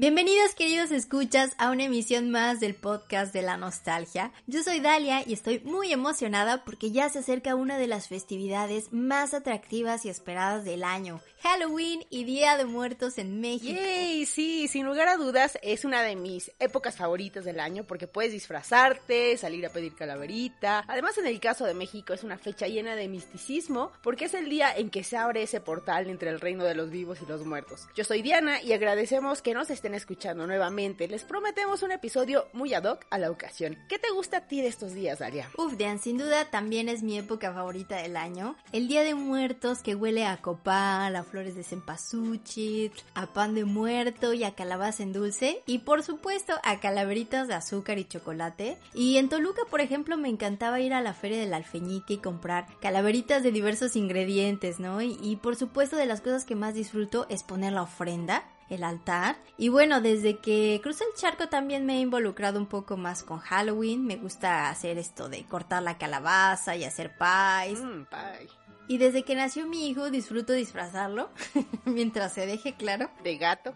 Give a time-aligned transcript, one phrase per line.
[0.00, 4.30] Bienvenidos queridos escuchas a una emisión más del podcast de la nostalgia.
[4.46, 8.92] Yo soy Dalia y estoy muy emocionada porque ya se acerca una de las festividades
[8.92, 13.74] más atractivas y esperadas del año, Halloween y Día de Muertos en México.
[13.76, 18.06] Yay, sí, sin lugar a dudas es una de mis épocas favoritas del año porque
[18.06, 20.84] puedes disfrazarte, salir a pedir calaverita.
[20.86, 24.48] Además en el caso de México es una fecha llena de misticismo porque es el
[24.48, 27.44] día en que se abre ese portal entre el reino de los vivos y los
[27.44, 27.88] muertos.
[27.96, 31.08] Yo soy Diana y agradecemos que nos escuchando nuevamente.
[31.08, 33.76] Les prometemos un episodio muy ad hoc a la ocasión.
[33.88, 35.50] ¿Qué te gusta a ti de estos días, Dalia?
[35.56, 38.56] Uf, Dian, sin duda también es mi época favorita del año.
[38.72, 43.64] El Día de Muertos que huele a copal, a flores de cempasúchil, a pan de
[43.64, 45.62] muerto y a calabaza en dulce.
[45.66, 48.78] Y por supuesto a calaveritas de azúcar y chocolate.
[48.94, 52.66] Y en Toluca, por ejemplo, me encantaba ir a la feria del alfeñique y comprar
[52.80, 55.02] calaveritas de diversos ingredientes, ¿no?
[55.02, 58.84] Y, y por supuesto de las cosas que más disfruto es poner la ofrenda el
[58.84, 59.36] altar.
[59.56, 63.38] Y bueno, desde que crucé el charco también me he involucrado un poco más con
[63.38, 64.06] Halloween.
[64.06, 67.80] Me gusta hacer esto de cortar la calabaza y hacer pies.
[67.80, 68.48] Mm, pie.
[68.88, 71.28] Y desde que nació mi hijo disfruto disfrazarlo,
[71.84, 73.10] mientras se deje claro.
[73.22, 73.74] De gato.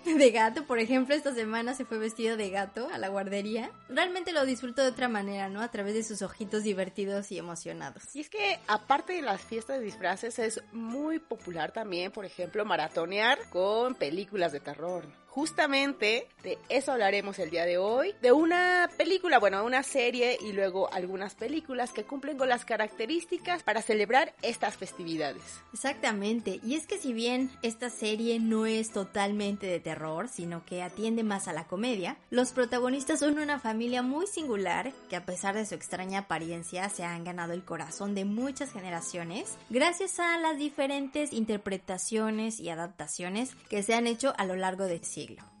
[0.04, 3.70] De gato, por ejemplo, esta semana se fue vestido de gato a la guardería.
[3.88, 5.60] Realmente lo disfruto de otra manera, ¿no?
[5.60, 8.04] A través de sus ojitos divertidos y emocionados.
[8.14, 12.64] Y es que aparte de las fiestas de disfraces es muy popular también, por ejemplo,
[12.64, 15.04] maratonear con películas de terror.
[15.30, 20.52] Justamente de eso hablaremos el día de hoy, de una película, bueno, una serie y
[20.52, 25.42] luego algunas películas que cumplen con las características para celebrar estas festividades.
[25.72, 30.82] Exactamente, y es que si bien esta serie no es totalmente de terror, sino que
[30.82, 35.54] atiende más a la comedia, los protagonistas son una familia muy singular que a pesar
[35.54, 40.58] de su extraña apariencia se han ganado el corazón de muchas generaciones gracias a las
[40.58, 45.59] diferentes interpretaciones y adaptaciones que se han hecho a lo largo del siglo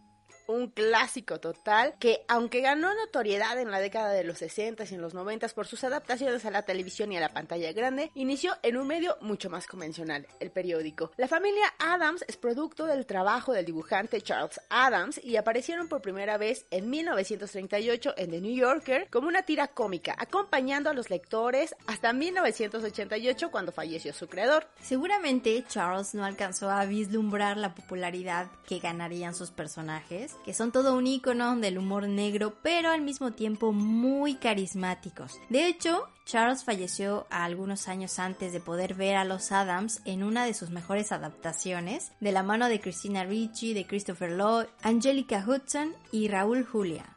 [0.50, 5.00] un clásico total que aunque ganó notoriedad en la década de los 60 y en
[5.00, 8.76] los 90 por sus adaptaciones a la televisión y a la pantalla grande, inició en
[8.76, 11.12] un medio mucho más convencional, el periódico.
[11.16, 16.36] La familia Adams es producto del trabajo del dibujante Charles Adams y aparecieron por primera
[16.36, 21.74] vez en 1938 en The New Yorker como una tira cómica, acompañando a los lectores
[21.86, 24.66] hasta 1988 cuando falleció su creador.
[24.82, 30.96] Seguramente Charles no alcanzó a vislumbrar la popularidad que ganarían sus personajes que son todo
[30.96, 35.38] un icono del humor negro, pero al mismo tiempo muy carismáticos.
[35.48, 40.44] De hecho, Charles falleció algunos años antes de poder ver a los Adams en una
[40.44, 45.94] de sus mejores adaptaciones, de la mano de Christina Ricci, de Christopher Lloyd, Angelica Hudson
[46.12, 47.16] y Raúl Julia.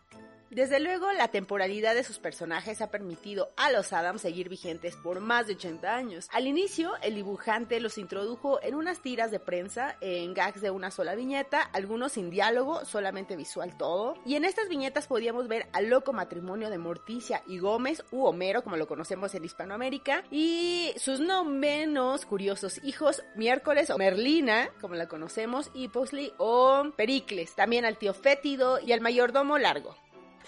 [0.54, 5.20] Desde luego, la temporalidad de sus personajes ha permitido a los Adams seguir vigentes por
[5.20, 6.28] más de 80 años.
[6.32, 10.92] Al inicio, el dibujante los introdujo en unas tiras de prensa, en gags de una
[10.92, 14.14] sola viñeta, algunos sin diálogo, solamente visual todo.
[14.28, 18.64] Y en estas viñetas podíamos ver al loco matrimonio de Morticia y Gómez, u Homero,
[18.64, 24.94] como lo conocemos en Hispanoamérica, y sus no menos curiosos hijos, Miércoles o Merlina, como
[24.94, 27.56] la conocemos, y Puzzle o Pericles.
[27.56, 30.03] También al tío Fétido y al mayordomo Largo.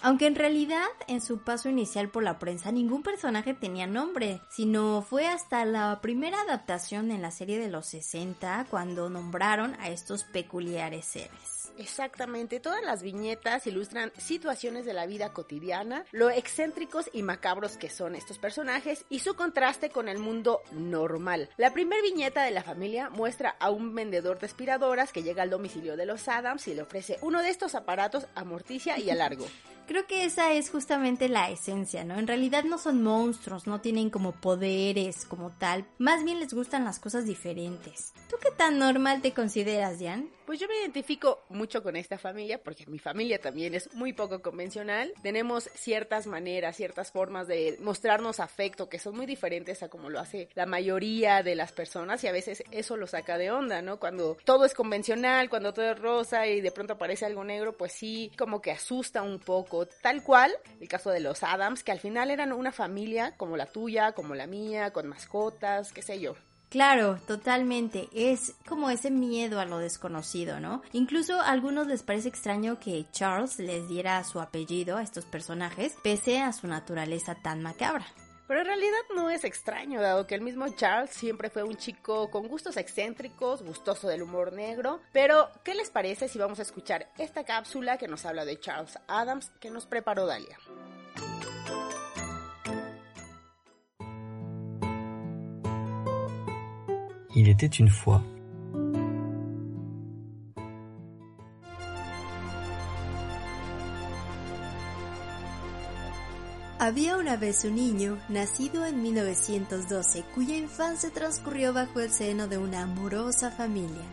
[0.06, 5.02] Aunque en realidad en su paso inicial por la prensa ningún personaje tenía nombre, sino
[5.02, 10.22] fue hasta la primera adaptación en la serie de los 60 cuando nombraron a estos
[10.22, 11.72] peculiares seres.
[11.76, 17.90] Exactamente, todas las viñetas ilustran situaciones de la vida cotidiana, lo excéntricos y macabros que
[17.90, 21.50] son estos personajes y su contraste con el mundo normal.
[21.56, 25.50] La primera viñeta de la familia muestra a un vendedor de aspiradoras que llega al
[25.50, 29.16] domicilio de los Adams y le ofrece uno de estos aparatos a Morticia y a
[29.16, 29.46] Largo.
[29.86, 32.18] Creo que esa es justamente la esencia, ¿no?
[32.18, 36.84] En realidad no son monstruos, no tienen como poderes como tal, más bien les gustan
[36.84, 38.12] las cosas diferentes.
[38.28, 40.28] ¿Tú qué tan normal te consideras, Jan?
[40.46, 44.42] Pues yo me identifico mucho con esta familia porque mi familia también es muy poco
[44.42, 45.12] convencional.
[45.20, 50.20] Tenemos ciertas maneras, ciertas formas de mostrarnos afecto que son muy diferentes a como lo
[50.20, 53.98] hace la mayoría de las personas y a veces eso lo saca de onda, ¿no?
[53.98, 57.90] Cuando todo es convencional, cuando todo es rosa y de pronto aparece algo negro, pues
[57.90, 59.75] sí, como que asusta un poco.
[59.84, 63.66] Tal cual el caso de los Adams, que al final eran una familia como la
[63.66, 66.34] tuya, como la mía, con mascotas, qué sé yo.
[66.68, 68.08] Claro, totalmente.
[68.12, 70.82] Es como ese miedo a lo desconocido, ¿no?
[70.92, 75.96] Incluso a algunos les parece extraño que Charles les diera su apellido a estos personajes,
[76.02, 78.06] pese a su naturaleza tan macabra.
[78.46, 82.30] Pero en realidad no es extraño, dado que el mismo Charles siempre fue un chico
[82.30, 85.00] con gustos excéntricos, gustoso del humor negro.
[85.12, 88.98] Pero, ¿qué les parece si vamos a escuchar esta cápsula que nos habla de Charles
[89.08, 90.58] Adams que nos preparó Dalia?
[106.86, 112.58] Había una vez un niño, nacido en 1912, cuya infancia transcurrió bajo el seno de
[112.58, 114.04] una amorosa familia.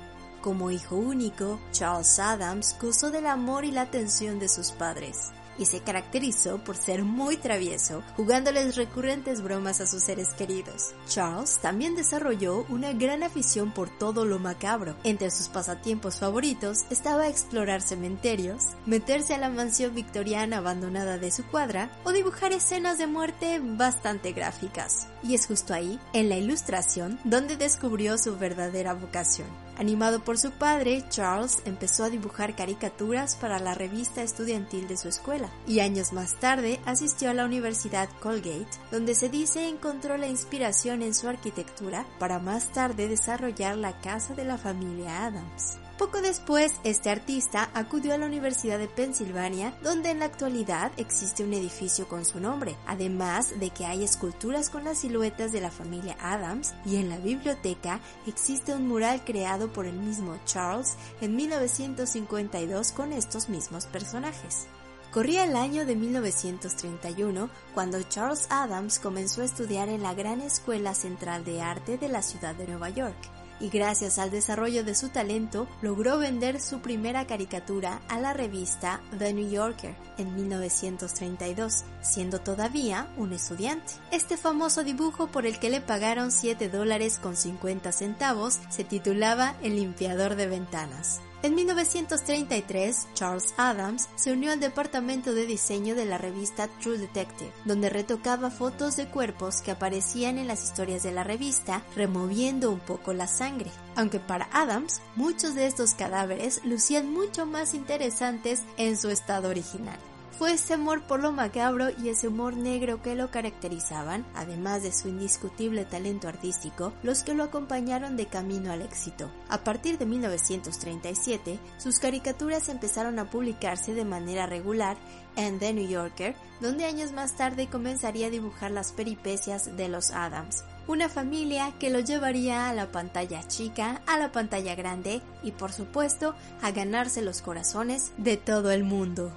[0.41, 5.65] Como hijo único, Charles Adams gozó del amor y la atención de sus padres y
[5.65, 10.93] se caracterizó por ser muy travieso, jugándoles recurrentes bromas a sus seres queridos.
[11.07, 14.95] Charles también desarrolló una gran afición por todo lo macabro.
[15.03, 21.43] Entre sus pasatiempos favoritos estaba explorar cementerios, meterse a la mansión victoriana abandonada de su
[21.45, 25.07] cuadra o dibujar escenas de muerte bastante gráficas.
[25.23, 29.47] Y es justo ahí, en la ilustración, donde descubrió su verdadera vocación.
[29.77, 35.07] Animado por su padre, Charles empezó a dibujar caricaturas para la revista estudiantil de su
[35.07, 40.27] escuela y años más tarde asistió a la Universidad Colgate, donde se dice encontró la
[40.27, 45.82] inspiración en su arquitectura para más tarde desarrollar la casa de la familia Adams.
[45.97, 51.43] Poco después, este artista acudió a la Universidad de Pensilvania, donde en la actualidad existe
[51.43, 55.69] un edificio con su nombre, además de que hay esculturas con las siluetas de la
[55.69, 61.35] familia Adams y en la biblioteca existe un mural creado por el mismo Charles en
[61.35, 64.65] 1952 con estos mismos personajes.
[65.11, 70.95] Corría el año de 1931 cuando Charles Adams comenzó a estudiar en la Gran Escuela
[70.95, 73.32] Central de Arte de la ciudad de Nueva York
[73.63, 79.01] y gracias al desarrollo de su talento logró vender su primera caricatura a la revista
[79.17, 83.93] The New Yorker en 1932, siendo todavía un estudiante.
[84.11, 89.55] Este famoso dibujo por el que le pagaron 7 dólares con 50 centavos se titulaba
[89.63, 91.21] El limpiador de ventanas.
[91.43, 97.51] En 1933, Charles Adams se unió al departamento de diseño de la revista True Detective,
[97.65, 102.79] donde retocaba fotos de cuerpos que aparecían en las historias de la revista, removiendo un
[102.79, 103.71] poco la sangre.
[103.97, 109.99] Aunque para Adams, muchos de estos cadáveres lucían mucho más interesantes en su estado original.
[110.37, 114.91] Fue ese amor por lo macabro y ese humor negro que lo caracterizaban, además de
[114.91, 119.31] su indiscutible talento artístico, los que lo acompañaron de camino al éxito.
[119.47, 124.97] A partir de 1937, sus caricaturas empezaron a publicarse de manera regular
[125.35, 130.09] en The New Yorker, donde años más tarde comenzaría a dibujar las peripecias de los
[130.11, 135.51] Adams, una familia que lo llevaría a la pantalla chica, a la pantalla grande y
[135.51, 136.33] por supuesto
[136.63, 139.31] a ganarse los corazones de todo el mundo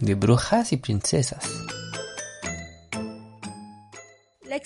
[0.00, 1.67] de brujas y princesas.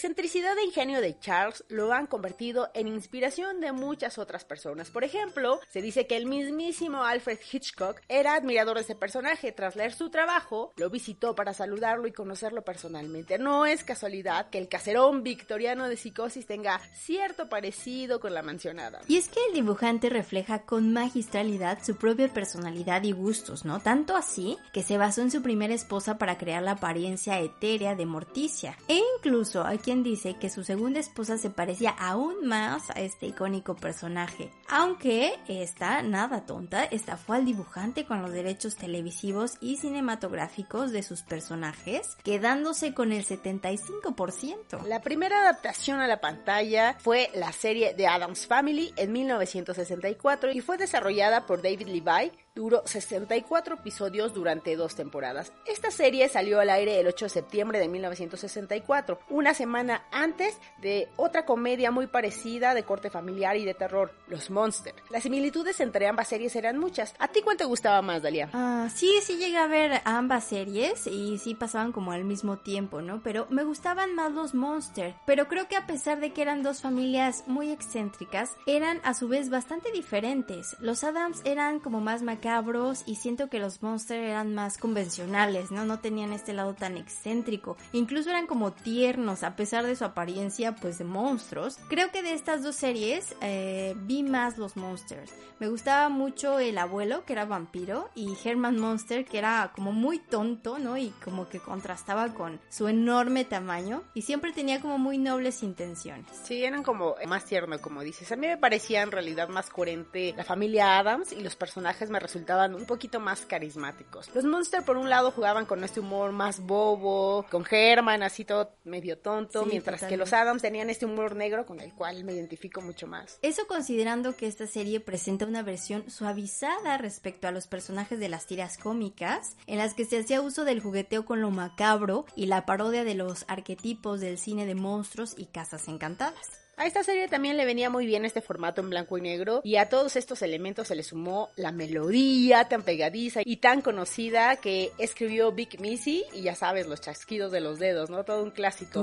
[0.02, 4.90] Excentricidad e ingenio de Charles lo han convertido en inspiración de muchas otras personas.
[4.90, 9.52] Por ejemplo, se dice que el mismísimo Alfred Hitchcock era admirador de ese personaje.
[9.52, 13.38] Tras leer su trabajo, lo visitó para saludarlo y conocerlo personalmente.
[13.38, 19.02] No es casualidad que el caserón victoriano de psicosis tenga cierto parecido con la mencionada.
[19.06, 23.78] Y es que el dibujante refleja con magistralidad su propia personalidad y gustos, ¿no?
[23.78, 28.06] Tanto así que se basó en su primera esposa para crear la apariencia etérea de
[28.06, 28.76] Morticia.
[28.88, 33.76] E incluso hay dice que su segunda esposa se parecía aún más a este icónico
[33.76, 34.50] personaje.
[34.68, 41.22] Aunque esta, nada tonta, estafó al dibujante con los derechos televisivos y cinematográficos de sus
[41.22, 44.84] personajes, quedándose con el 75%.
[44.86, 50.60] La primera adaptación a la pantalla fue la serie The Adams Family en 1964 y
[50.60, 55.54] fue desarrollada por David Levi Duró 64 episodios durante dos temporadas.
[55.64, 61.08] Esta serie salió al aire el 8 de septiembre de 1964, una semana antes de
[61.16, 65.02] otra comedia muy parecida de corte familiar y de terror, Los Monsters.
[65.08, 67.14] Las similitudes entre ambas series eran muchas.
[67.18, 68.50] ¿A ti cuál te gustaba más, Dalia?
[68.52, 73.00] Ah, sí, sí llegué a ver ambas series y sí pasaban como al mismo tiempo,
[73.00, 73.22] ¿no?
[73.22, 75.16] Pero me gustaban más los Monsters.
[75.24, 79.26] Pero creo que a pesar de que eran dos familias muy excéntricas, eran a su
[79.28, 80.76] vez bastante diferentes.
[80.80, 85.86] Los Adams eran como más cabros y siento que los Monsters eran más convencionales, ¿no?
[85.86, 87.78] No tenían este lado tan excéntrico.
[87.92, 91.78] Incluso eran como tiernos a pesar de su apariencia pues de monstruos.
[91.88, 95.32] Creo que de estas dos series eh, vi más los Monsters.
[95.60, 100.18] Me gustaba mucho el abuelo que era vampiro y Herman Monster que era como muy
[100.18, 100.98] tonto, ¿no?
[100.98, 106.26] Y como que contrastaba con su enorme tamaño y siempre tenía como muy nobles intenciones.
[106.42, 108.32] Sí, eran como más tierno, como dices.
[108.32, 112.18] A mí me parecía en realidad más coherente la familia Adams y los personajes me
[112.18, 114.30] resultaban un poquito más carismáticos.
[114.34, 118.72] Los Monster por un lado jugaban con este humor más bobo, con Herman así todo
[118.84, 122.80] medio tonto, mientras que los Adams tenían este humor negro con el cual me identifico
[122.80, 123.38] mucho más.
[123.42, 128.46] Eso considerando que esta serie presenta una versión suavizada respecto a los personajes de las
[128.46, 132.66] tiras cómicas, en las que se hacía uso del jugueteo con lo macabro y la
[132.66, 136.61] parodia de los arquetipos del cine de monstruos y casas encantadas.
[136.76, 139.76] A esta serie también le venía muy bien este formato en blanco y negro y
[139.76, 144.90] a todos estos elementos se le sumó la melodía tan pegadiza y tan conocida que
[144.98, 148.24] escribió Big Missy y ya sabes, los chasquidos de los dedos, ¿no?
[148.24, 149.00] Todo un clásico.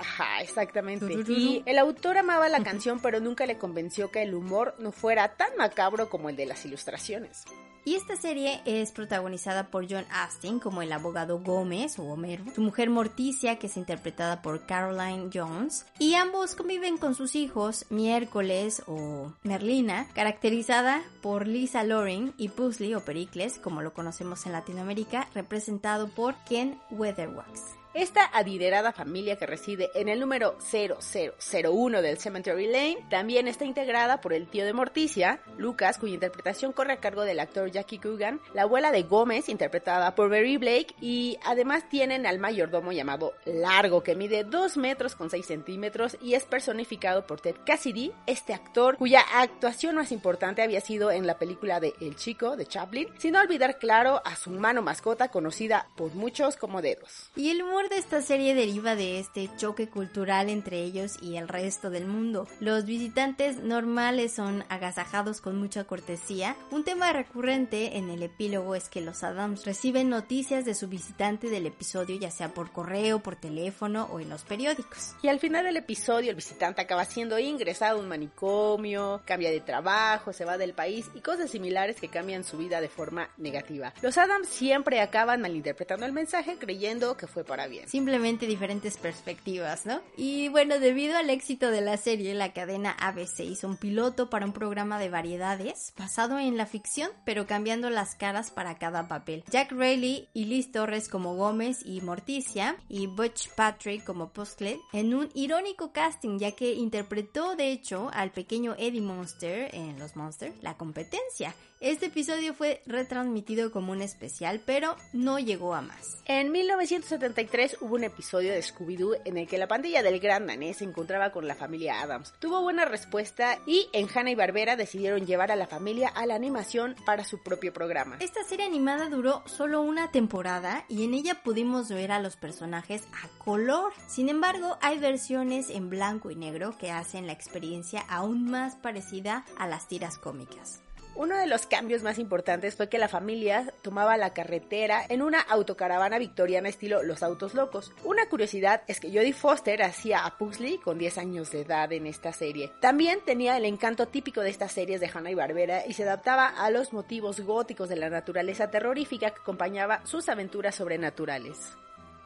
[0.00, 1.12] Ajá, exactamente.
[1.28, 5.36] Y el autor amaba la canción pero nunca le convenció que el humor no fuera
[5.36, 7.44] tan macabro como el de las ilustraciones.
[7.84, 12.60] Y esta serie es protagonizada por John Astin como el abogado Gómez o Homero, su
[12.60, 18.82] mujer Morticia que es interpretada por Caroline Jones y ambos conviven con sus hijos Miércoles
[18.86, 25.28] o Merlina, caracterizada por Lisa Loring y Puzzly o Pericles como lo conocemos en Latinoamérica,
[25.34, 27.79] representado por Ken Weatherwax.
[27.92, 34.20] Esta adinerada familia que reside en el número 0001 del Cemetery Lane también está integrada
[34.20, 38.40] por el tío de Morticia, Lucas, cuya interpretación corre a cargo del actor Jackie Coogan,
[38.54, 44.04] la abuela de Gómez, interpretada por Barry Blake, y además tienen al mayordomo llamado Largo,
[44.04, 48.98] que mide 2 metros con 6 centímetros y es personificado por Ted Cassidy, este actor
[48.98, 53.34] cuya actuación más importante había sido en la película de El Chico de Chaplin, sin
[53.34, 57.32] olvidar, claro, a su mano mascota conocida por muchos como Dedos.
[57.34, 61.88] Y el de esta serie deriva de este choque cultural entre ellos y el resto
[61.88, 62.46] del mundo.
[62.60, 66.56] Los visitantes normales son agasajados con mucha cortesía.
[66.70, 71.48] Un tema recurrente en el epílogo es que los Adams reciben noticias de su visitante
[71.48, 75.14] del episodio, ya sea por correo, por teléfono o en los periódicos.
[75.22, 79.60] Y al final del episodio el visitante acaba siendo ingresado a un manicomio, cambia de
[79.60, 83.94] trabajo, se va del país y cosas similares que cambian su vida de forma negativa.
[84.02, 90.00] Los Adams siempre acaban malinterpretando el mensaje creyendo que fue para Simplemente diferentes perspectivas, ¿no?
[90.16, 94.46] Y bueno, debido al éxito de la serie, la cadena ABC hizo un piloto para
[94.46, 99.44] un programa de variedades basado en la ficción, pero cambiando las caras para cada papel.
[99.50, 105.14] Jack Rayleigh y Liz Torres como Gómez y Morticia, y Butch Patrick como Postlet, en
[105.14, 110.62] un irónico casting, ya que interpretó de hecho al pequeño Eddie Monster en Los Monsters,
[110.62, 111.54] la competencia.
[111.80, 116.18] Este episodio fue retransmitido como un especial, pero no llegó a más.
[116.26, 120.76] En 1973 hubo un episodio de Scooby-Doo en el que la pandilla del Gran Danés
[120.76, 122.34] se encontraba con la familia Adams.
[122.38, 126.34] Tuvo buena respuesta y en Hanna y Barbera decidieron llevar a la familia a la
[126.34, 128.18] animación para su propio programa.
[128.20, 133.04] Esta serie animada duró solo una temporada y en ella pudimos ver a los personajes
[133.14, 133.94] a color.
[134.06, 139.46] Sin embargo, hay versiones en blanco y negro que hacen la experiencia aún más parecida
[139.56, 140.82] a las tiras cómicas.
[141.20, 145.38] Uno de los cambios más importantes fue que la familia tomaba la carretera en una
[145.38, 147.92] autocaravana victoriana estilo Los Autos Locos.
[148.04, 152.06] Una curiosidad es que Jodie Foster hacía a Pugsley con 10 años de edad en
[152.06, 152.72] esta serie.
[152.80, 156.46] También tenía el encanto típico de estas series de Hanna y Barbera y se adaptaba
[156.46, 161.76] a los motivos góticos de la naturaleza terrorífica que acompañaba sus aventuras sobrenaturales.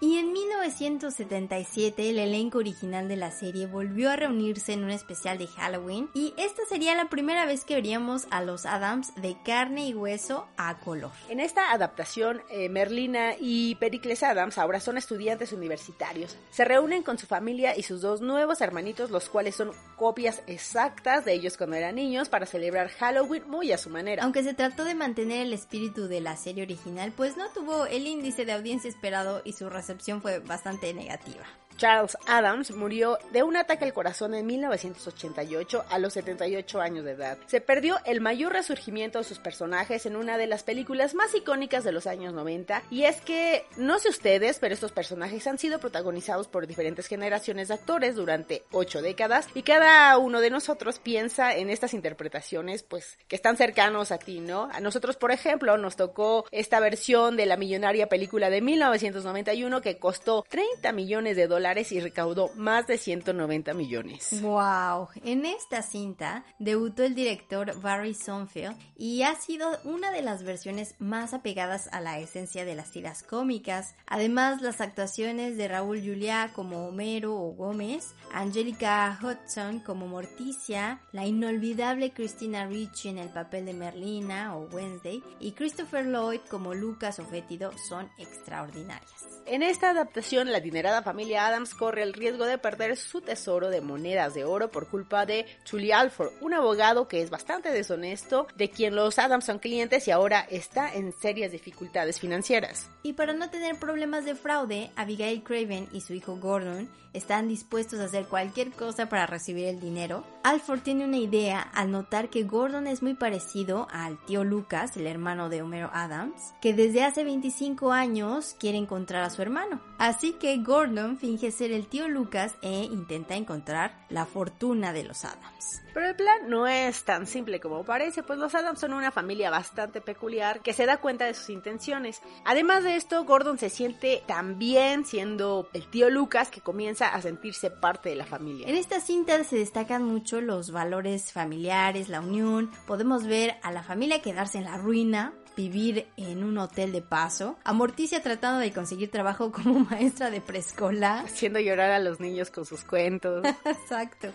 [0.00, 5.38] Y en 1977 el elenco original de la serie volvió a reunirse en un especial
[5.38, 9.88] de Halloween y esta sería la primera vez que veríamos a los Adams de carne
[9.88, 11.12] y hueso a color.
[11.28, 16.36] En esta adaptación, eh, Merlina y Pericles Adams ahora son estudiantes universitarios.
[16.50, 21.24] Se reúnen con su familia y sus dos nuevos hermanitos, los cuales son copias exactas
[21.24, 24.24] de ellos cuando eran niños para celebrar Halloween muy a su manera.
[24.24, 28.06] Aunque se trató de mantener el espíritu de la serie original, pues no tuvo el
[28.06, 31.44] índice de audiencia esperado y su recepción fue bastante negativa.
[31.76, 37.12] Charles Adams murió de un ataque al corazón en 1988 a los 78 años de
[37.12, 37.38] edad.
[37.46, 41.84] Se perdió el mayor resurgimiento de sus personajes en una de las películas más icónicas
[41.84, 45.80] de los años 90 y es que, no sé ustedes, pero estos personajes han sido
[45.80, 51.56] protagonizados por diferentes generaciones de actores durante ocho décadas y cada uno de nosotros piensa
[51.56, 54.68] en estas interpretaciones pues que están cercanos a ti, ¿no?
[54.72, 59.98] A nosotros, por ejemplo, nos tocó esta versión de la millonaria película de 1991 que
[59.98, 64.42] costó 30 millones de dólares y recaudó más de 190 millones.
[64.42, 70.42] Wow, en esta cinta debutó el director Barry Sonfield y ha sido una de las
[70.42, 73.94] versiones más apegadas a la esencia de las tiras cómicas.
[74.06, 81.24] Además, las actuaciones de Raúl Juliá como Homero o Gómez, Angelica Hudson como Morticia, la
[81.24, 87.18] inolvidable Christina Ricci en el papel de Merlina o Wednesday y Christopher Lloyd como Lucas
[87.20, 89.34] o Fétido son extraordinarias.
[89.46, 93.80] En esta adaptación, la adinerada familia Adams corre el riesgo de perder su tesoro de
[93.80, 98.70] monedas de oro por culpa de Julie Alford, un abogado que es bastante deshonesto, de
[98.70, 102.90] quien los Adams son clientes y ahora está en serias dificultades financieras.
[103.04, 108.00] Y para no tener problemas de fraude, Abigail Craven y su hijo Gordon están dispuestos
[108.00, 110.24] a hacer cualquier cosa para recibir el dinero.
[110.42, 115.06] Alford tiene una idea al notar que Gordon es muy parecido al tío Lucas, el
[115.06, 119.80] hermano de Homero Adams, que desde hace 25 años quiere encontrar a su hermano.
[119.96, 125.24] Así que Gordon finge ser el tío Lucas e intenta encontrar la fortuna de los
[125.24, 125.82] Adams.
[125.92, 129.50] Pero el plan no es tan simple como parece, pues los Adams son una familia
[129.50, 132.22] bastante peculiar que se da cuenta de sus intenciones.
[132.44, 137.70] Además de esto, Gordon se siente también siendo el tío Lucas que comienza a sentirse
[137.70, 138.66] parte de la familia.
[138.66, 142.70] En esta cinta se destacan mucho los valores familiares, la unión.
[142.86, 147.56] Podemos ver a la familia quedarse en la ruina, vivir en un hotel de paso,
[147.64, 152.50] a Morticia tratando de conseguir trabajo como maestra de preescolar, haciendo llorar a los niños
[152.50, 153.44] con sus cuentos.
[153.64, 154.28] Exacto.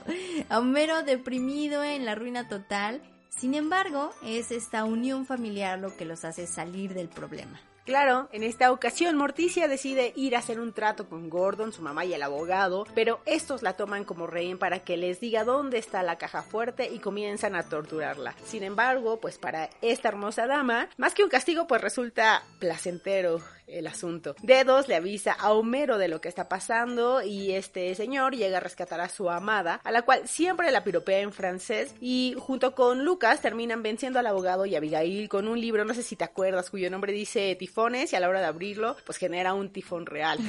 [0.49, 3.01] A Homero deprimido en la ruina total.
[3.29, 7.59] Sin embargo, es esta unión familiar lo que los hace salir del problema.
[7.89, 12.05] Claro, en esta ocasión Morticia decide ir a hacer un trato con Gordon, su mamá
[12.05, 16.03] y el abogado, pero estos la toman como rehén para que les diga dónde está
[16.03, 18.35] la caja fuerte y comienzan a torturarla.
[18.45, 23.41] Sin embargo, pues para esta hermosa dama, más que un castigo, pues resulta placentero
[23.71, 24.35] el asunto.
[24.41, 28.61] Dedos le avisa a Homero de lo que está pasando y este señor llega a
[28.61, 33.05] rescatar a su amada, a la cual siempre la piropea en francés y junto con
[33.05, 36.69] Lucas terminan venciendo al abogado y Abigail con un libro, no sé si te acuerdas,
[36.69, 40.39] cuyo nombre dice tifones y a la hora de abrirlo pues genera un tifón real.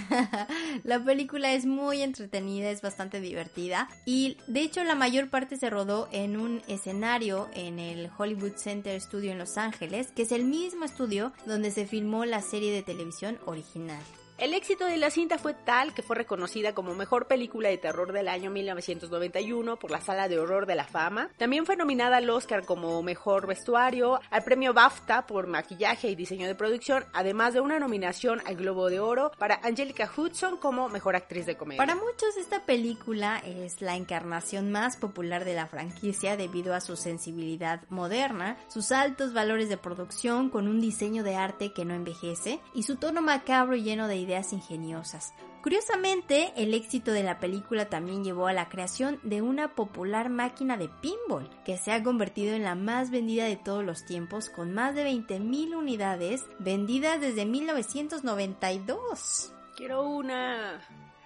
[0.85, 5.71] la película es muy entretenida, es bastante divertida y de hecho la mayor parte se
[5.71, 10.45] rodó en un escenario en el Hollywood Center Studio en Los Ángeles, que es el
[10.45, 13.10] mismo estudio donde se filmó la serie de televisión
[13.49, 14.20] original.
[14.41, 18.11] El éxito de la cinta fue tal que fue reconocida como mejor película de terror
[18.15, 21.29] del año 1991 por la Sala de Horror de la Fama.
[21.37, 26.47] También fue nominada al Oscar como mejor vestuario, al premio BAFTA por maquillaje y diseño
[26.47, 31.17] de producción, además de una nominación al Globo de Oro para Angelica Hudson como mejor
[31.17, 31.77] actriz de comedia.
[31.77, 36.97] Para muchos esta película es la encarnación más popular de la franquicia debido a su
[36.97, 42.59] sensibilidad moderna, sus altos valores de producción con un diseño de arte que no envejece
[42.73, 45.35] y su tono macabro y lleno de ideas ingeniosas.
[45.63, 50.79] Curiosamente, el éxito de la película también llevó a la creación de una popular máquina
[50.79, 54.73] de pinball, que se ha convertido en la más vendida de todos los tiempos, con
[54.73, 59.53] más de 20.000 unidades vendidas desde 1992.
[59.77, 60.81] Quiero una.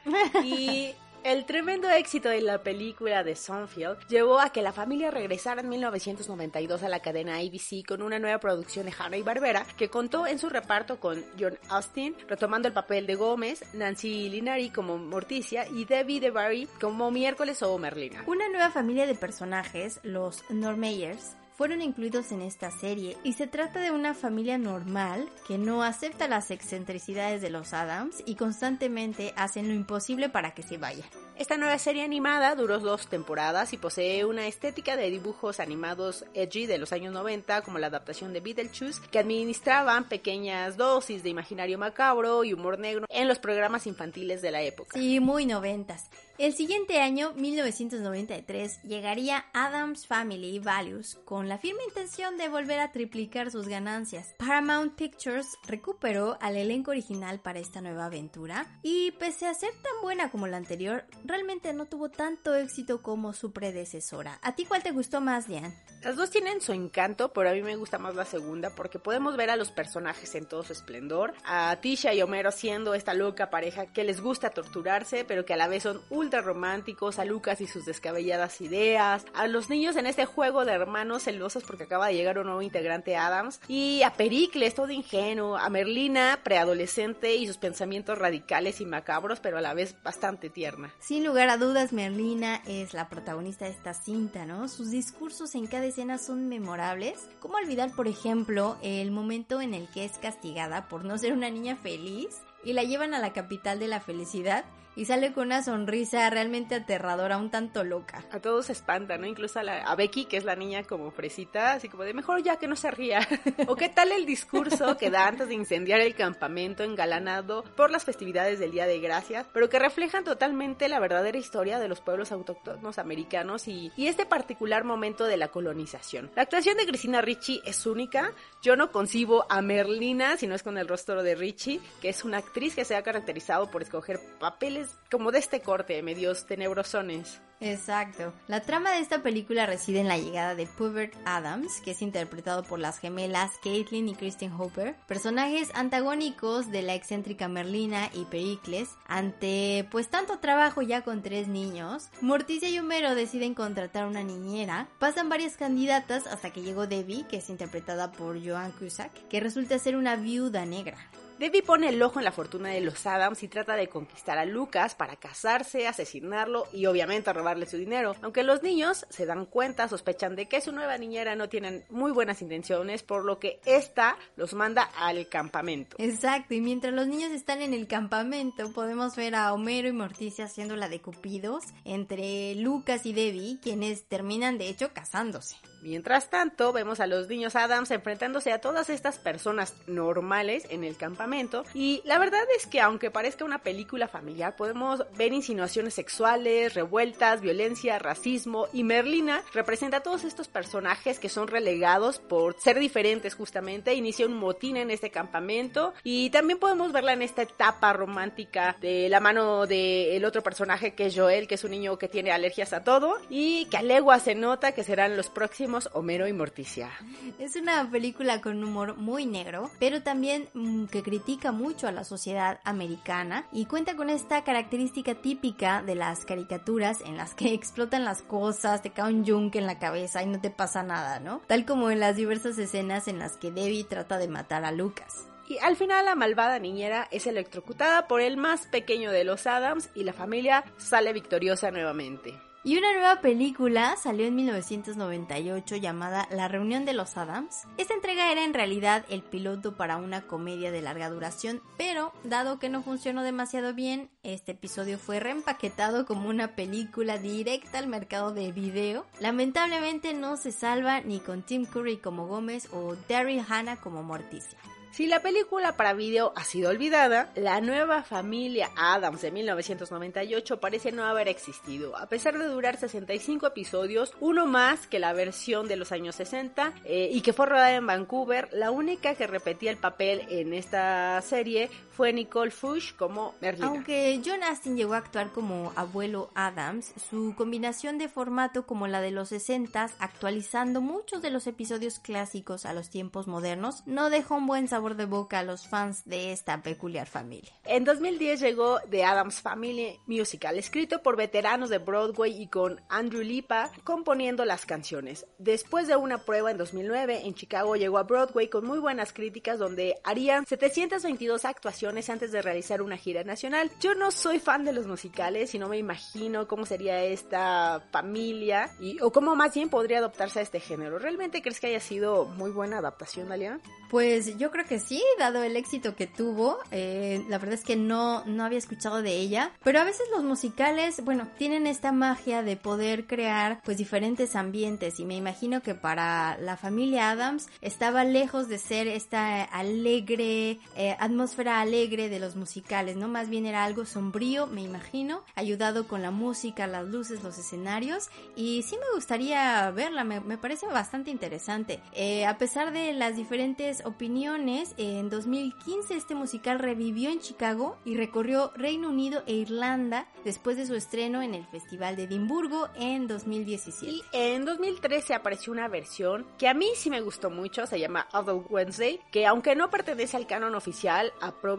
[0.45, 5.63] Y el tremendo éxito de la película de Sonfield llevó a que la familia regresara
[5.63, 9.89] en 1992 a la cadena ABC con una nueva producción de Hanna y Barbera que
[9.89, 14.99] contó en su reparto con John Austin, retomando el papel de Gómez, Nancy Linari como
[14.99, 18.23] Morticia y Debbie DeBarry como Miércoles o Merlina.
[18.27, 23.81] Una nueva familia de personajes, los Normeyers, fueron incluidos en esta serie y se trata
[23.81, 29.69] de una familia normal que no acepta las excentricidades de los Adams y constantemente hacen
[29.69, 31.09] lo imposible para que se vayan.
[31.37, 36.67] Esta nueva serie animada duró dos temporadas y posee una estética de dibujos animados edgy
[36.67, 41.79] de los años 90 como la adaptación de Beetlejuice que administraban pequeñas dosis de imaginario
[41.79, 44.99] macabro y humor negro en los programas infantiles de la época.
[44.99, 46.09] Sí, muy noventas.
[46.37, 52.91] El siguiente año, 1993, llegaría Adams Family Values con la firme intención de volver a
[52.91, 54.35] triplicar sus ganancias.
[54.37, 59.93] Paramount Pictures recuperó al elenco original para esta nueva aventura y pese a ser tan
[60.03, 64.41] buena como la anterior, realmente no tuvo tanto éxito como su predecesora.
[64.43, 65.73] ¿A ti cuál te gustó más, Diane?
[66.03, 69.37] Las dos tienen su encanto, pero a mí me gusta más la segunda porque podemos
[69.37, 71.33] ver a los personajes en todo su esplendor.
[71.45, 75.57] A Tisha y Homero siendo esta loca pareja que les gusta torturarse, pero que a
[75.57, 77.19] la vez son románticos.
[77.19, 79.25] A Lucas y sus descabelladas ideas.
[79.35, 82.63] A los niños en este juego de hermanos celosos porque acaba de llegar un nuevo
[82.63, 83.61] integrante Adams.
[83.69, 85.57] Y a Pericles, todo ingenuo.
[85.57, 90.93] A Merlina, preadolescente y sus pensamientos radicales y macabros, pero a la vez bastante tierna.
[90.99, 94.69] Sin lugar a dudas, Merlina es la protagonista de esta cinta, ¿no?
[94.69, 97.29] Sus discursos en cada escenas son memorables.
[97.41, 101.51] ¿Cómo olvidar, por ejemplo, el momento en el que es castigada por no ser una
[101.51, 104.65] niña feliz y la llevan a la capital de la felicidad?
[104.97, 108.25] Y sale con una sonrisa realmente aterradora, un tanto loca.
[108.31, 109.27] A todos se espanta, ¿no?
[109.27, 112.69] Incluso a, Becky, que es la niña como fresita, así como de mejor ya que
[112.69, 113.21] no se ría.
[113.67, 118.05] o qué tal el discurso que da antes de incendiar el campamento engalanado por las
[118.05, 122.33] festividades del Día de Gracias, pero que reflejan totalmente la verdadera historia de los pueblos
[122.33, 126.31] autóctonos americanos y, y este particular momento de la colonización.
[126.35, 128.33] La actuación de Cristina Ricci es única.
[128.63, 132.25] Yo no concibo a Merlina si no es con el rostro de Ricci, que es
[132.25, 137.41] una actriz que se ha caracterizado por escoger papeles como de este corte, medios tenebrosones.
[137.61, 138.33] Exacto.
[138.47, 142.63] La trama de esta película reside en la llegada de Pubert Adams, que es interpretado
[142.63, 148.91] por las gemelas Caitlin y Kristen Hopper, personajes antagónicos de la excéntrica Merlina y Pericles.
[149.07, 154.89] Ante pues tanto trabajo ya con tres niños, Morticia y Homero deciden contratar una niñera.
[154.99, 159.79] Pasan varias candidatas hasta que llegó Debbie, que es interpretada por Joan Cusack, que resulta
[159.79, 160.99] ser una viuda negra.
[161.39, 164.45] Debbie pone el ojo en la fortuna de los Adams y trata de conquistar a
[164.45, 168.15] Lucas para casarse, asesinarlo y obviamente robarle su dinero.
[168.23, 172.13] Aunque los niños se dan cuenta, sospechan de que su nueva niñera no tiene muy
[172.13, 175.97] buenas intenciones, por lo que esta los manda al campamento.
[175.99, 180.45] Exacto, y mientras los niños están en el campamento, podemos ver a Homero y Morticia
[180.45, 185.57] haciendo la de Cupidos entre Lucas y Debbie, quienes terminan de hecho casándose.
[185.85, 190.97] Mientras tanto, vemos a los niños Adams enfrentándose a todas estas personas normales en el
[190.97, 191.67] campamento.
[191.75, 197.43] Y la verdad es que aunque parezca una película familiar, podemos ver insinuaciones sexuales, revueltas,
[197.43, 198.67] violencia, racismo.
[198.73, 204.25] Y Merlina representa a todos estos personajes que son relegados por ser diferentes justamente, inicia
[204.25, 205.93] un motín en este campamento.
[206.03, 211.07] Y también podemos verla en esta etapa romántica de la mano del otro personaje que
[211.07, 213.19] es Joel, que es un niño que tiene alergias a todo.
[213.29, 216.91] Y que a legua se nota que serán los próximos Homero y Morticia.
[217.39, 222.05] Es una película con humor muy negro, pero también mmm, que critica mucho a la
[222.05, 228.05] sociedad americana y cuenta con esta característica típica de las caricaturas en las que explotan
[228.05, 231.41] las cosas, te cae un yunque en la cabeza y no te pasa nada, ¿no?
[231.47, 235.27] Tal como en las diversas escenas en las que Debbie trata de matar a Lucas.
[235.47, 239.91] Y al final la malvada niñera es electrocutada por el más pequeño de los Adams
[239.95, 242.35] y la familia sale victoriosa nuevamente.
[242.67, 247.65] Y una nueva película salió en 1998 llamada La reunión de los Adams.
[247.77, 252.59] Esta entrega era en realidad el piloto para una comedia de larga duración, pero dado
[252.59, 258.33] que no funcionó demasiado bien, este episodio fue reempaquetado como una película directa al mercado
[258.33, 259.05] de video.
[259.21, 264.59] Lamentablemente no se salva ni con Tim Curry como Gómez o Daryl Hannah como Morticia.
[264.95, 270.93] Si la película para video ha sido olvidada, la nueva familia Adams de 1998 parece
[270.93, 271.97] no haber existido.
[271.97, 276.75] A pesar de durar 65 episodios, uno más que la versión de los años 60
[276.85, 281.21] eh, y que fue rodada en Vancouver, la única que repetía el papel en esta
[281.23, 283.69] serie fue Nicole Fush como Merlina.
[283.69, 289.01] Aunque John Astin llegó a actuar como abuelo Adams, su combinación de formato como la
[289.01, 294.37] de los 60 actualizando muchos de los episodios clásicos a los tiempos modernos, no dejó
[294.37, 297.53] un buen sabor de boca a los fans de esta peculiar familia.
[297.65, 303.23] En 2010 llegó The Adams Family Musical, escrito por veteranos de Broadway y con Andrew
[303.23, 305.27] Lipa componiendo las canciones.
[305.39, 309.59] Después de una prueba en 2009 en Chicago llegó a Broadway con muy buenas críticas
[309.59, 313.71] donde harían 722 actuaciones antes de realizar una gira nacional.
[313.79, 318.71] Yo no soy fan de los musicales y no me imagino cómo sería esta familia
[318.81, 320.99] y o cómo más bien podría adaptarse a este género.
[320.99, 323.61] ¿Realmente crees que haya sido muy buena adaptación, Dalia?
[323.91, 326.59] Pues yo creo que sí, dado el éxito que tuvo.
[326.71, 329.53] Eh, la verdad es que no, no había escuchado de ella.
[329.63, 334.99] Pero a veces los musicales, bueno, tienen esta magia de poder crear pues diferentes ambientes
[335.01, 340.97] y me imagino que para la familia Adams estaba lejos de ser esta alegre eh,
[340.99, 343.09] atmósfera alegre de los musicales, ¿no?
[343.09, 348.11] Más bien era algo sombrío, me imagino, ayudado con la música, las luces, los escenarios
[348.37, 351.81] y sí me gustaría verla, me, me parece bastante interesante.
[351.93, 357.97] Eh, a pesar de las diferentes opiniones, en 2015 este musical revivió en Chicago y
[357.97, 363.09] recorrió Reino Unido e Irlanda después de su estreno en el Festival de Edimburgo en
[363.09, 363.91] 2017.
[363.91, 368.07] Y en 2013 apareció una versión que a mí sí me gustó mucho, se llama
[368.13, 371.13] Adult Wednesday, que aunque no pertenece al canon oficial,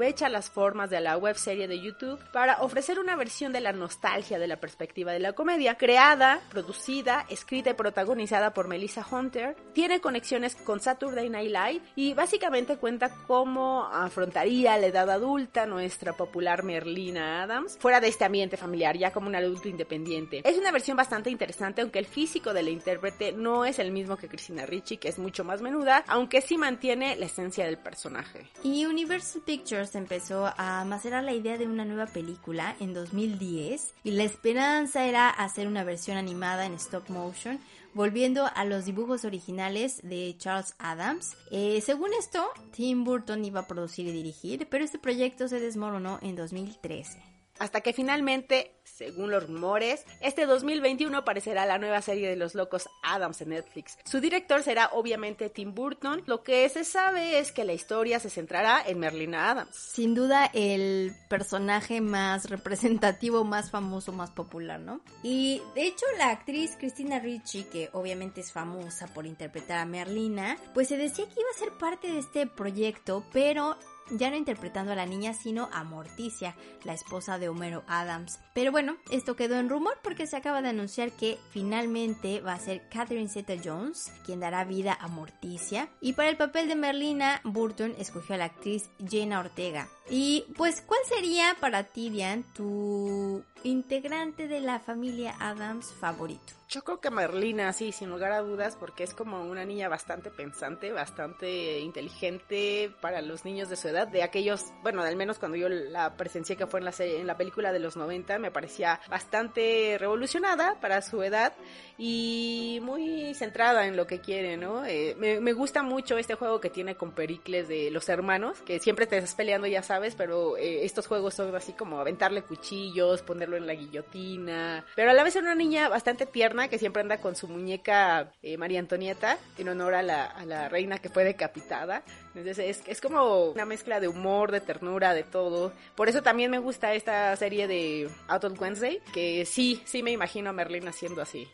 [0.06, 3.74] aprovecha las formas de la web serie de YouTube para ofrecer una versión de la
[3.74, 9.56] nostalgia de la perspectiva de la comedia, creada, producida, escrita y protagonizada por Melissa Hunter,
[9.74, 16.14] tiene conexiones con Saturday Night Live y básicamente cuenta cómo afrontaría la edad adulta nuestra
[16.14, 20.44] popular Merlina Adams fuera de este ambiente familiar, ya como un adulto independiente.
[20.48, 24.18] Es una versión bastante interesante, aunque el físico de la intérprete no es el mismo
[24.18, 28.52] que Christina Ricci, que es mucho más menuda, aunque sí mantiene la esencia del personaje.
[28.62, 34.12] Y Universal Pictures empezó a macerar la idea de una nueva película en 2010 y
[34.12, 37.60] la esperanza era hacer una versión animada en stop motion
[37.94, 41.36] volviendo a los dibujos originales de Charles Adams.
[41.50, 46.20] Eh, según esto, Tim Burton iba a producir y dirigir, pero este proyecto se desmoronó
[46.22, 47.35] en 2013.
[47.60, 52.90] Hasta que finalmente, según los rumores, este 2021 aparecerá la nueva serie de los locos
[53.04, 53.98] Adams en Netflix.
[54.04, 56.24] Su director será obviamente Tim Burton.
[56.26, 59.76] Lo que se sabe es que la historia se centrará en Merlina Adams.
[59.76, 65.02] Sin duda el personaje más representativo, más famoso, más popular, ¿no?
[65.24, 70.58] Y de hecho la actriz Christina Ricci, que obviamente es famosa por interpretar a Merlina,
[70.74, 73.78] pues se decía que iba a ser parte de este proyecto, pero
[74.12, 78.40] ya no interpretando a la niña, sino a Morticia, la esposa de Homero Adams.
[78.54, 82.60] Pero bueno, esto quedó en rumor porque se acaba de anunciar que finalmente va a
[82.60, 85.90] ser Catherine Zeta-Jones quien dará vida a Morticia.
[86.02, 89.90] Y para el papel de Merlina, Burton escogió a la actriz Jenna Ortega.
[90.10, 96.54] Y pues, ¿cuál sería para ti, Diane, tu integrante de la familia Adams favorito?
[96.70, 100.30] Yo creo que Merlina, sí, sin lugar a dudas, porque es como una niña bastante
[100.30, 105.58] pensante, bastante inteligente para los niños de su edad, de aquellos, bueno, al menos cuando
[105.58, 109.00] yo la presencié que fue en la, en la película de los 90, me parecía
[109.10, 111.54] bastante revolucionada para su edad
[111.98, 114.86] y muy centrada en lo que quiere, ¿no?
[114.86, 118.80] Eh, me, me, gusta mucho este juego que tiene con Pericles de los hermanos, que
[118.80, 123.22] siempre te estás peleando, ya sabes, pero eh, estos juegos son así como aventarle cuchillos,
[123.22, 127.02] ponerlo en la guillotina, pero a la vez es una niña bastante tierna que siempre
[127.02, 131.10] anda con su muñeca eh, María Antonieta en honor a la, a la, reina que
[131.10, 132.04] fue decapitada.
[132.34, 135.72] Entonces es, es como una mezcla de humor, de ternura, de todo.
[135.96, 140.50] Por eso también me gusta esta serie de of Wednesday, que sí, sí me imagino
[140.50, 141.48] a Merlin haciendo así.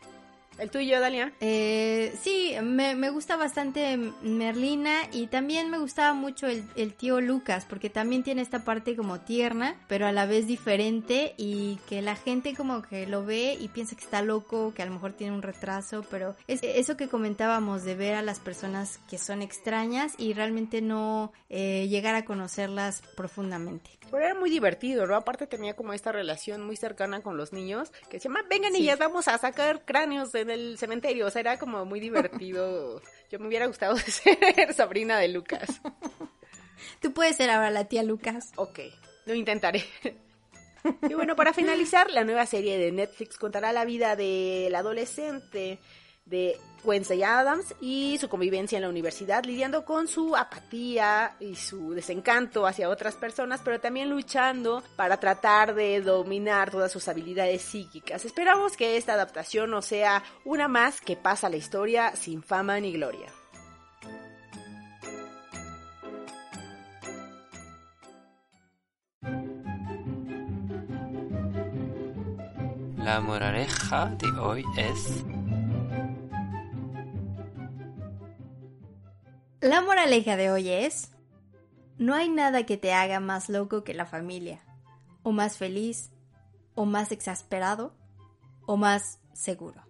[0.62, 1.34] ¿El tuyo, Dalia?
[1.40, 7.20] Eh, sí, me, me, gusta bastante Merlina y también me gustaba mucho el, el, tío
[7.20, 12.04] Lucas porque también tiene esta parte como tierna, pero a la vez diferente y que
[12.04, 15.14] la gente como que lo ve y piensa que está loco, que a lo mejor
[15.14, 19.42] tiene un retraso, pero es eso que comentábamos de ver a las personas que son
[19.42, 23.90] extrañas y realmente no eh, llegar a conocerlas profundamente.
[24.12, 25.16] Pero era muy divertido, ¿no?
[25.16, 28.90] Aparte tenía como esta relación muy cercana con los niños que llama, vengan sí.
[29.00, 31.28] vamos a sacar cráneos en el cementerio.
[31.28, 33.02] O sea, era como muy divertido.
[33.32, 35.82] Yo me hubiera gustado ser sobrina de Lucas.
[37.00, 38.52] Tú puedes ser ahora la tía Lucas.
[38.58, 38.80] Ok,
[39.26, 39.86] lo intentaré.
[41.08, 45.80] Y bueno, para finalizar, la nueva serie de Netflix contará la vida del adolescente
[46.26, 51.94] de Wednesday Adams y su convivencia en la universidad, lidiando con su apatía y su
[51.94, 58.26] desencanto hacia otras personas, pero también luchando para tratar de dominar todas sus habilidades psíquicas.
[58.26, 62.94] Esperamos que esta adaptación no sea una más que pasa la historia sin fama ni
[62.94, 63.28] gloria.
[73.04, 75.41] La moraleja de hoy es...
[79.62, 81.12] La moraleja de hoy es,
[82.00, 84.66] no hay nada que te haga más loco que la familia,
[85.22, 86.10] o más feliz,
[86.74, 87.94] o más exasperado,
[88.66, 89.86] o más seguro.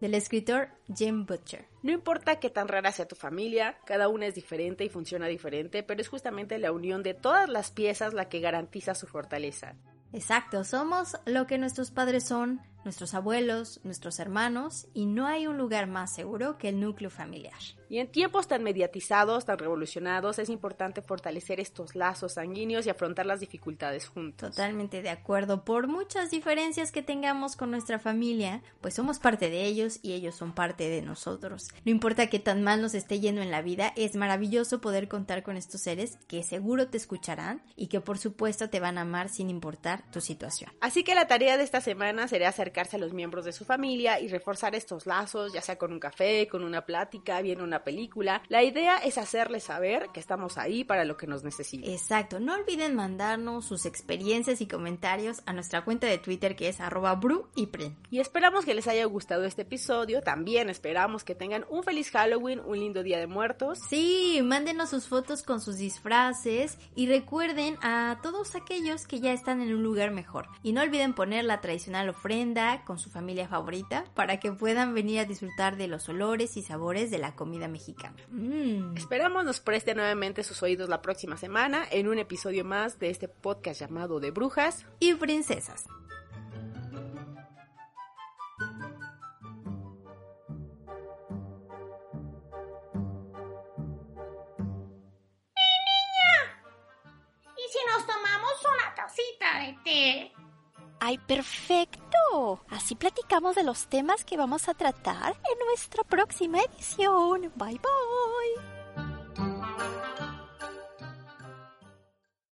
[0.00, 1.66] Del escritor Jim Butcher.
[1.82, 5.82] No importa qué tan rara sea tu familia, cada una es diferente y funciona diferente,
[5.82, 9.74] pero es justamente la unión de todas las piezas la que garantiza su fortaleza.
[10.12, 15.58] Exacto, somos lo que nuestros padres son, nuestros abuelos, nuestros hermanos, y no hay un
[15.58, 17.58] lugar más seguro que el núcleo familiar.
[17.88, 23.26] Y en tiempos tan mediatizados, tan revolucionados, es importante fortalecer estos lazos sanguíneos y afrontar
[23.26, 24.50] las dificultades juntos.
[24.50, 25.64] Totalmente de acuerdo.
[25.64, 30.34] Por muchas diferencias que tengamos con nuestra familia, pues somos parte de ellos y ellos
[30.34, 31.68] son parte de nosotros.
[31.84, 35.42] No importa que tan mal nos esté yendo en la vida, es maravilloso poder contar
[35.42, 39.28] con estos seres que seguro te escucharán y que por supuesto te van a amar
[39.28, 40.70] sin importar tu situación.
[40.80, 44.20] Así que la tarea de esta semana será acercarse a los miembros de su familia
[44.20, 48.42] y reforzar estos lazos, ya sea con un café, con una plática, viendo una película.
[48.48, 51.90] La idea es hacerles saber que estamos ahí para lo que nos necesiten.
[51.90, 56.80] Exacto, no olviden mandarnos sus experiencias y comentarios a nuestra cuenta de Twitter que es
[56.80, 57.92] arroba bru y pre.
[58.10, 60.22] Y esperamos que les haya gustado este episodio.
[60.22, 63.78] También esperamos que tengan un feliz Halloween, un lindo Día de Muertos.
[63.88, 69.60] Sí, mándenos sus fotos con sus disfraces y recuerden a todos aquellos que ya están
[69.60, 70.48] en un lugar mejor.
[70.62, 75.20] Y no olviden poner la tradicional ofrenda con su familia favorita para que puedan venir
[75.20, 78.16] a disfrutar de los olores y sabores de la comida mexicana.
[78.30, 78.96] Mm.
[78.96, 83.28] Esperamos nos preste nuevamente sus oídos la próxima semana en un episodio más de este
[83.28, 85.86] podcast llamado De Brujas y Princesas.
[97.56, 100.47] ¿Y si nos tomamos una tacita de té?
[101.00, 102.60] ¡Ay, perfecto!
[102.68, 107.52] Así platicamos de los temas que vamos a tratar en nuestra próxima edición.
[107.56, 108.47] Bye bye.